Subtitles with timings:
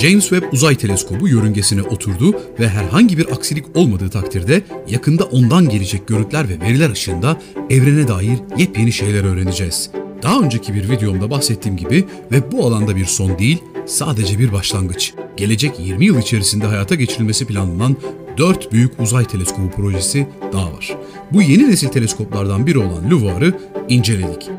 [0.00, 6.08] James Webb Uzay Teleskobu yörüngesine oturdu ve herhangi bir aksilik olmadığı takdirde yakında ondan gelecek
[6.08, 7.40] görüntüler ve veriler ışığında
[7.70, 9.90] evrene dair yepyeni şeyler öğreneceğiz.
[10.22, 15.14] Daha önceki bir videomda bahsettiğim gibi ve bu alanda bir son değil, sadece bir başlangıç.
[15.36, 17.96] Gelecek 20 yıl içerisinde hayata geçirilmesi planlanan
[18.38, 20.96] 4 büyük uzay teleskobu projesi daha var.
[21.32, 23.54] Bu yeni nesil teleskoplardan biri olan LUVOIR'ı
[23.88, 24.50] inceledik.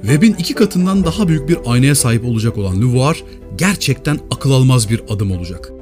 [0.00, 3.24] Webb'in iki katından daha büyük bir aynaya sahip olacak olan LUVOIR
[3.56, 5.72] gerçekten akıl almaz bir adım olacak.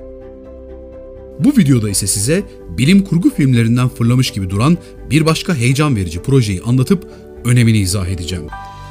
[1.41, 2.43] Bu videoda ise size
[2.79, 4.79] bilim kurgu filmlerinden fırlamış gibi duran
[5.11, 7.11] bir başka heyecan verici projeyi anlatıp
[7.45, 8.47] önemini izah edeceğim.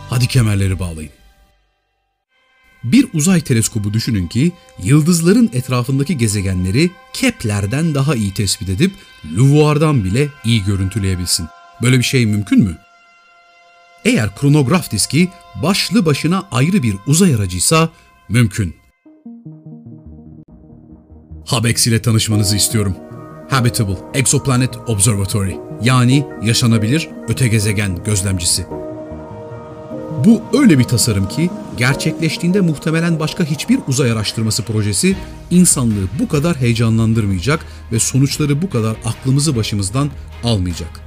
[0.10, 1.12] Hadi kemerleri bağlayın.
[2.84, 4.52] Bir uzay teleskobu düşünün ki
[4.84, 8.92] yıldızların etrafındaki gezegenleri Kepler'den daha iyi tespit edip
[9.38, 11.46] LUVOIR'dan bile iyi görüntüleyebilsin.
[11.82, 12.78] Böyle bir şey mümkün mü?
[14.08, 15.30] Eğer kronograf diski
[15.64, 17.90] başlı başına ayrı bir uzay aracıysa
[18.30, 18.76] mümkün.
[21.46, 22.96] Habex ile tanışmanızı istiyorum.
[23.50, 28.66] Habitable Exoplanet Observatory yani yaşanabilir öte gezegen gözlemcisi.
[30.26, 35.18] Bu öyle bir tasarım ki gerçekleştiğinde muhtemelen başka hiçbir uzay araştırması projesi
[35.52, 40.10] insanlığı bu kadar heyecanlandırmayacak ve sonuçları bu kadar aklımızı başımızdan
[40.44, 41.07] almayacak.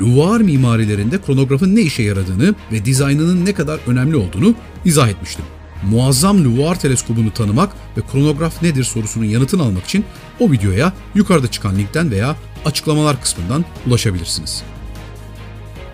[0.00, 5.44] Luvar mimarilerinde kronografın ne işe yaradığını ve dizaynının ne kadar önemli olduğunu izah etmiştim.
[5.90, 10.04] Muazzam Luvar teleskobunu tanımak ve kronograf nedir sorusunun yanıtını almak için
[10.40, 14.62] o videoya yukarıda çıkan linkten veya açıklamalar kısmından ulaşabilirsiniz.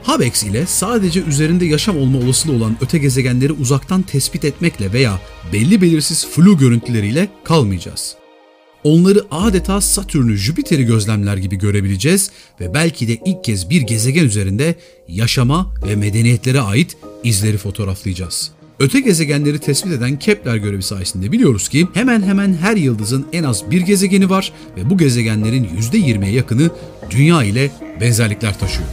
[0.02, 5.20] Habex ile sadece üzerinde yaşam olma olasılığı olan öte gezegenleri uzaktan tespit etmekle veya
[5.52, 8.16] belli belirsiz flu görüntüleriyle kalmayacağız.
[8.84, 14.74] Onları adeta Satürn'ü, Jüpiter'i gözlemler gibi görebileceğiz ve belki de ilk kez bir gezegen üzerinde
[15.08, 18.50] yaşama ve medeniyetlere ait izleri fotoğraflayacağız.
[18.80, 23.70] Öte gezegenleri tespit eden Kepler görevi sayesinde biliyoruz ki hemen hemen her yıldızın en az
[23.70, 26.70] bir gezegeni var ve bu gezegenlerin %20'ye yakını
[27.10, 28.88] Dünya ile benzerlikler taşıyor.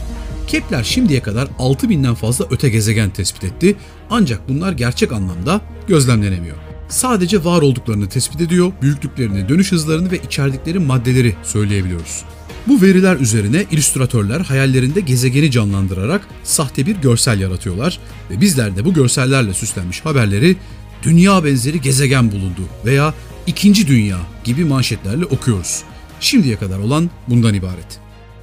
[0.46, 3.76] Kepler şimdiye kadar 6000'den fazla öte gezegen tespit etti
[4.10, 6.65] ancak bunlar gerçek anlamda gözlemlenemiyor.
[6.88, 12.24] Sadece var olduklarını tespit ediyor, büyüklüklerini, dönüş hızlarını ve içerdikleri maddeleri söyleyebiliyoruz.
[12.68, 17.98] Bu veriler üzerine illüstratörler hayallerinde gezegeni canlandırarak sahte bir görsel yaratıyorlar
[18.30, 20.56] ve bizler de bu görsellerle süslenmiş haberleri
[21.02, 23.14] dünya benzeri gezegen bulundu veya
[23.46, 25.82] ikinci dünya gibi manşetlerle okuyoruz.
[26.20, 27.98] Şimdiye kadar olan bundan ibaret.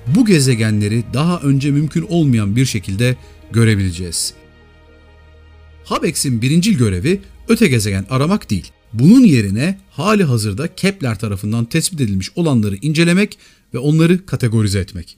[0.08, 3.16] Bu gezegenleri daha önce mümkün olmayan bir şekilde
[3.52, 4.34] görebileceğiz.
[5.86, 8.72] Habex'in birincil görevi öte gezegen aramak değil.
[8.94, 13.38] Bunun yerine hali hazırda Kepler tarafından tespit edilmiş olanları incelemek
[13.74, 15.18] ve onları kategorize etmek.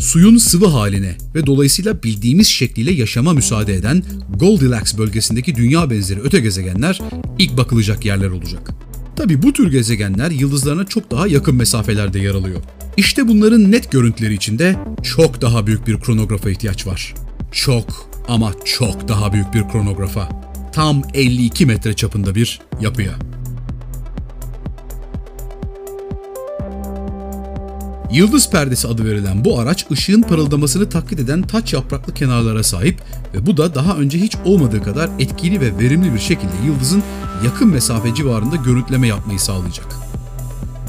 [0.00, 4.02] Suyun sıvı haline ve dolayısıyla bildiğimiz şekliyle yaşama müsaade eden
[4.36, 7.00] Goldilocks bölgesindeki dünya benzeri öte gezegenler
[7.38, 8.70] ilk bakılacak yerler olacak.
[9.16, 12.60] Tabi bu tür gezegenler yıldızlarına çok daha yakın mesafelerde yer alıyor.
[12.96, 17.14] İşte bunların net görüntüleri içinde çok daha büyük bir kronografa ihtiyaç var.
[17.52, 20.51] Çok ama çok daha büyük bir kronografa.
[20.72, 23.12] Tam 52 metre çapında bir yapıya.
[28.12, 33.00] Yıldız perdesi adı verilen bu araç ışığın parıldamasını taklit eden taç yapraklı kenarlara sahip
[33.34, 37.02] ve bu da daha önce hiç olmadığı kadar etkili ve verimli bir şekilde yıldızın
[37.44, 39.86] yakın mesafe civarında görüntüleme yapmayı sağlayacak.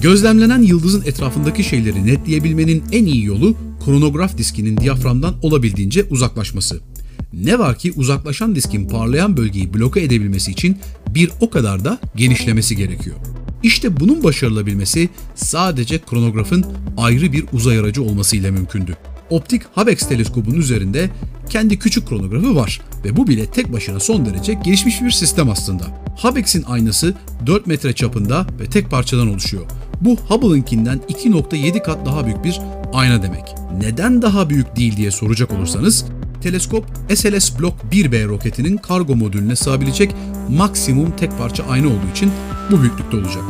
[0.02, 3.56] Gözlemlenen yıldızın etrafındaki şeyleri netleyebilmenin en iyi yolu
[3.86, 6.93] kronograf diskinin diyaframdan olabildiğince uzaklaşması.
[7.34, 10.78] Ne var ki uzaklaşan diskin parlayan bölgeyi bloke edebilmesi için
[11.08, 13.16] bir o kadar da genişlemesi gerekiyor.
[13.64, 16.66] İşte bunun başarılabilmesi sadece kronografın
[16.98, 18.98] ayrı bir uzay aracı olmasıyla mümkündü.
[19.30, 21.10] Optik Habex teleskobunun üzerinde
[21.50, 25.84] kendi küçük kronografı var ve bu bile tek başına son derece gelişmiş bir sistem aslında.
[26.18, 27.14] Habex'in aynası
[27.46, 29.64] 4 metre çapında ve tek parçadan oluşuyor.
[30.02, 32.60] Bu Hubble'ınkinden 2.7 kat daha büyük bir
[32.94, 33.44] ayna demek.
[33.78, 36.06] Neden daha büyük değil diye soracak olursanız
[36.44, 40.12] teleskop SLS Block 1B roketinin kargo modülüne sığabilecek
[40.50, 42.32] maksimum tek parça ayna olduğu için
[42.72, 43.44] bu büyüklükte olacak.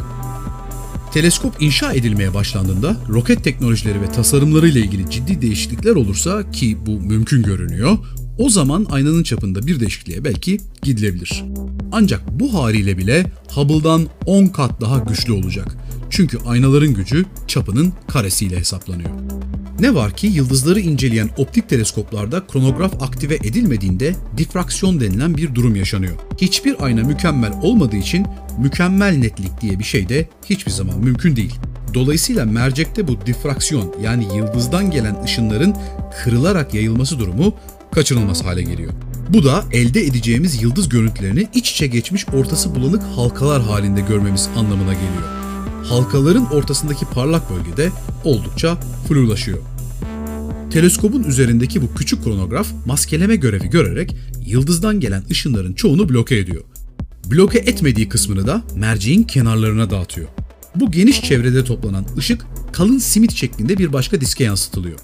[1.14, 7.00] Teleskop inşa edilmeye başlandığında roket teknolojileri ve tasarımları ile ilgili ciddi değişiklikler olursa ki bu
[7.00, 7.98] mümkün görünüyor,
[8.38, 11.44] o zaman aynanın çapında bir değişikliğe belki gidilebilir.
[11.96, 13.26] Ancak bu haliyle bile
[13.56, 15.78] Hubble'dan 10 kat daha güçlü olacak.
[16.10, 19.10] Çünkü aynaların gücü çapının karesiyle hesaplanıyor.
[19.80, 26.14] Ne var ki yıldızları inceleyen optik teleskoplarda kronograf aktive edilmediğinde difraksiyon denilen bir durum yaşanıyor.
[26.38, 28.26] Hiçbir ayna mükemmel olmadığı için
[28.60, 31.56] mükemmel netlik diye bir şey de hiçbir zaman mümkün değil.
[31.94, 35.76] Dolayısıyla mercekte bu difraksiyon yani yıldızdan gelen ışınların
[36.24, 37.56] kırılarak yayılması durumu
[37.92, 38.94] kaçınılmaz hale geliyor.
[39.30, 44.94] Bu da elde edeceğimiz yıldız görüntülerini iç içe geçmiş ortası bulanık halkalar halinde görmemiz anlamına
[44.94, 45.24] geliyor.
[45.84, 47.92] Halkaların ortasındaki parlak bölgede
[48.24, 48.78] oldukça
[49.08, 49.58] flulaşıyor.
[50.72, 54.16] Teleskobun üzerindeki bu küçük kronograf maskeleme görevi görerek
[54.46, 56.64] yıldızdan gelen ışınların çoğunu bloke ediyor.
[57.32, 60.28] Bloke etmediği kısmını da merceğin kenarlarına dağıtıyor.
[60.76, 65.00] Bu geniş çevrede toplanan ışık kalın simit şeklinde bir başka diske yansıtılıyor.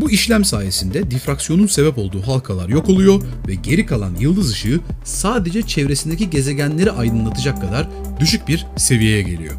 [0.00, 5.62] Bu işlem sayesinde difraksiyonun sebep olduğu halkalar yok oluyor ve geri kalan yıldız ışığı sadece
[5.62, 7.88] çevresindeki gezegenleri aydınlatacak kadar
[8.20, 9.54] düşük bir seviyeye geliyor.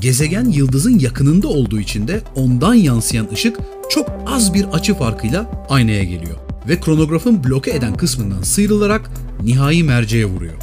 [0.00, 3.56] Gezegen yıldızın yakınında olduğu için de ondan yansıyan ışık
[3.90, 6.36] çok az bir açı farkıyla aynaya geliyor
[6.68, 9.10] ve kronografın bloke eden kısmından sıyrılarak
[9.42, 10.54] nihai merceğe vuruyor.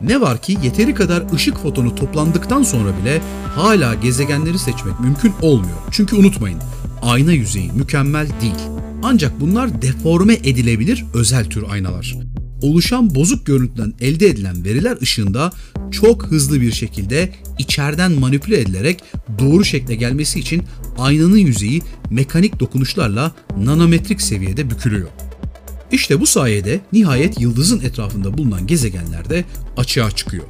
[0.00, 3.22] Ne var ki yeteri kadar ışık fotonu toplandıktan sonra bile
[3.56, 5.78] hala gezegenleri seçmek mümkün olmuyor.
[5.90, 6.58] Çünkü unutmayın,
[7.04, 8.54] ayna yüzeyi mükemmel değil.
[9.02, 12.14] Ancak bunlar deforme edilebilir özel tür aynalar.
[12.62, 15.52] Oluşan bozuk görüntüden elde edilen veriler ışığında
[15.90, 19.02] çok hızlı bir şekilde içeriden manipüle edilerek
[19.38, 20.62] doğru şekle gelmesi için
[20.98, 25.08] aynanın yüzeyi mekanik dokunuşlarla nanometrik seviyede bükülüyor.
[25.92, 29.44] İşte bu sayede nihayet yıldızın etrafında bulunan gezegenler de
[29.76, 30.44] açığa çıkıyor.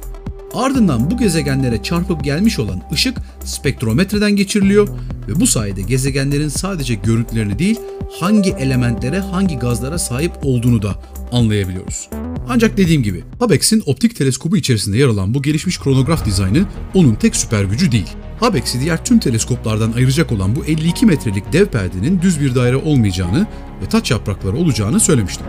[0.55, 4.87] Ardından bu gezegenlere çarpıp gelmiş olan ışık spektrometreden geçiriliyor
[5.27, 7.79] ve bu sayede gezegenlerin sadece görüntülerini değil
[8.19, 10.95] hangi elementlere, hangi gazlara sahip olduğunu da
[11.31, 12.09] anlayabiliyoruz.
[12.49, 17.35] Ancak dediğim gibi Hubbex'in optik teleskobu içerisinde yer alan bu gelişmiş kronograf dizaynı onun tek
[17.35, 18.09] süper gücü değil.
[18.39, 23.47] Hubbex'i diğer tüm teleskoplardan ayıracak olan bu 52 metrelik dev perdenin düz bir daire olmayacağını
[23.81, 25.45] ve taç yaprakları olacağını söylemiştim.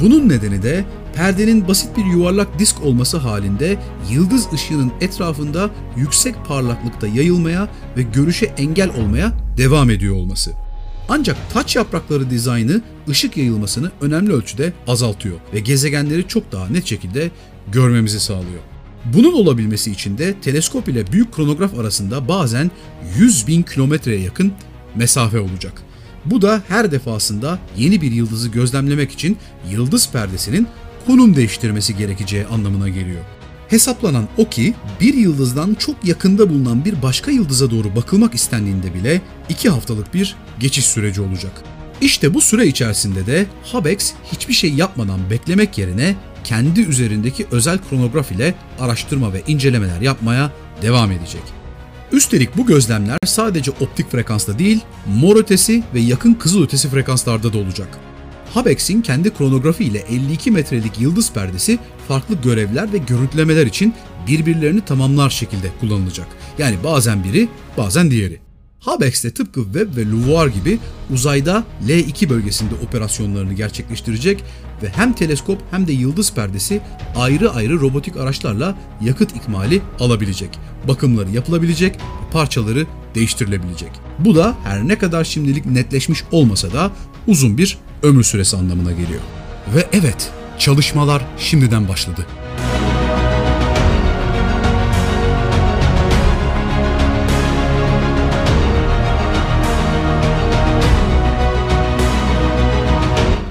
[0.00, 0.84] Bunun nedeni de
[1.14, 3.78] perdenin basit bir yuvarlak disk olması halinde
[4.10, 10.52] yıldız ışığının etrafında yüksek parlaklıkta yayılmaya ve görüşe engel olmaya devam ediyor olması.
[11.08, 17.30] Ancak taç yaprakları dizaynı ışık yayılmasını önemli ölçüde azaltıyor ve gezegenleri çok daha net şekilde
[17.72, 18.60] görmemizi sağlıyor.
[19.14, 22.70] Bunun olabilmesi için de teleskop ile büyük kronograf arasında bazen
[23.18, 24.52] 100 bin kilometreye yakın
[24.94, 25.85] mesafe olacak.
[26.30, 29.38] Bu da her defasında yeni bir yıldızı gözlemlemek için
[29.70, 30.66] yıldız perdesinin
[31.06, 33.24] konum değiştirmesi gerekeceği anlamına geliyor.
[33.68, 39.20] Hesaplanan o ki bir yıldızdan çok yakında bulunan bir başka yıldıza doğru bakılmak istendiğinde bile
[39.48, 41.62] 2 haftalık bir geçiş süreci olacak.
[42.00, 43.96] İşte bu süre içerisinde de Hubble
[44.32, 46.14] hiçbir şey yapmadan beklemek yerine
[46.44, 50.52] kendi üzerindeki özel kronograf ile araştırma ve incelemeler yapmaya
[50.82, 51.42] devam edecek.
[52.12, 57.58] Üstelik bu gözlemler sadece optik frekansta değil, mor ötesi ve yakın kızıl ötesi frekanslarda da
[57.58, 57.88] olacak.
[58.54, 63.94] Hubbex'in kendi kronografi ile 52 metrelik yıldız perdesi farklı görevler ve görüntülemeler için
[64.28, 66.26] birbirlerini tamamlar şekilde kullanılacak.
[66.58, 68.40] Yani bazen biri, bazen diğeri.
[68.84, 70.78] Hubbex de tıpkı Webb ve LUVOIR gibi
[71.10, 74.44] uzayda L2 bölgesinde operasyonlarını gerçekleştirecek
[74.82, 76.80] ve hem teleskop hem de yıldız perdesi
[77.16, 80.58] ayrı ayrı robotik araçlarla yakıt ikmali alabilecek.
[80.88, 81.98] Bakımları yapılabilecek,
[82.32, 83.90] parçaları değiştirilebilecek.
[84.18, 86.90] Bu da her ne kadar şimdilik netleşmiş olmasa da
[87.26, 89.20] uzun bir ömür süresi anlamına geliyor.
[89.74, 92.26] Ve evet, çalışmalar şimdiden başladı.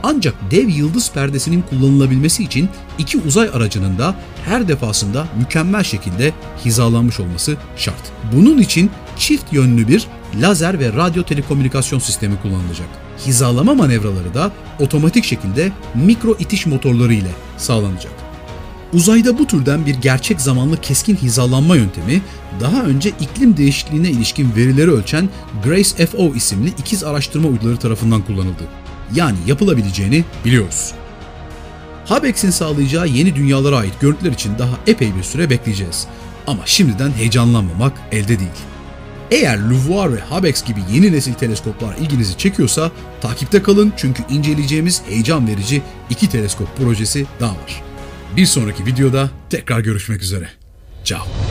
[0.03, 4.15] Ancak dev yıldız perdesinin kullanılabilmesi için iki uzay aracının da
[4.45, 6.33] her defasında mükemmel şekilde
[6.65, 8.11] hizalanmış olması şart.
[8.33, 10.07] Bunun için çift yönlü bir
[10.41, 12.87] lazer ve radyo telekomünikasyon sistemi kullanılacak.
[13.25, 18.11] Hizalama manevraları da otomatik şekilde mikro itiş motorları ile sağlanacak.
[18.93, 22.21] Uzayda bu türden bir gerçek zamanlı keskin hizalanma yöntemi
[22.61, 25.29] daha önce iklim değişikliğine ilişkin verileri ölçen
[25.63, 28.63] Grace FO isimli ikiz araştırma uyduları tarafından kullanıldı
[29.13, 30.91] yani yapılabileceğini biliyoruz.
[32.07, 36.07] Hubbex'in sağlayacağı yeni dünyalara ait görüntüler için daha epey bir süre bekleyeceğiz.
[36.47, 38.49] Ama şimdiden heyecanlanmamak elde değil.
[39.31, 45.47] Eğer LUVOIR ve Hubbex gibi yeni nesil teleskoplar ilginizi çekiyorsa takipte kalın çünkü inceleyeceğimiz heyecan
[45.47, 47.83] verici iki teleskop projesi daha var.
[48.35, 50.49] Bir sonraki videoda tekrar görüşmek üzere.
[51.03, 51.44] Ciao.